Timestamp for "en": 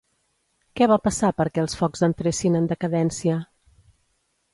2.61-2.71